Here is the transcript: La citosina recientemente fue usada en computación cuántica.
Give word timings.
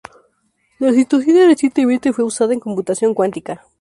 La 0.79 0.91
citosina 0.93 1.45
recientemente 1.45 2.11
fue 2.11 2.23
usada 2.23 2.53
en 2.55 2.59
computación 2.59 3.13
cuántica. 3.13 3.63